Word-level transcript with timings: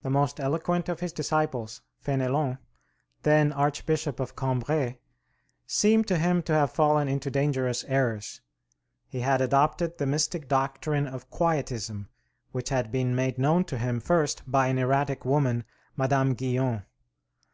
The 0.00 0.08
most 0.08 0.40
eloquent 0.40 0.88
of 0.88 1.00
his 1.00 1.12
disciples, 1.12 1.82
Fénélon, 2.02 2.56
then 3.22 3.52
Archbishop 3.52 4.18
of 4.18 4.34
Cambrai, 4.34 4.96
seemed 5.66 6.06
to 6.08 6.16
him 6.16 6.40
to 6.44 6.54
have 6.54 6.70
fallen 6.72 7.06
into 7.06 7.30
dangerous 7.30 7.84
errors. 7.84 8.40
He 9.08 9.20
had 9.20 9.42
adopted 9.42 9.98
the 9.98 10.06
mystic 10.06 10.48
doctrine 10.48 11.06
of 11.06 11.28
Quietism, 11.28 12.08
which 12.50 12.70
had 12.70 12.90
been 12.90 13.14
made 13.14 13.36
known 13.36 13.62
to 13.66 13.76
him 13.76 14.00
first 14.00 14.42
by 14.50 14.68
an 14.68 14.78
erratic 14.78 15.26
woman, 15.26 15.64
Madame 15.98 16.32
Guyon. 16.32 16.86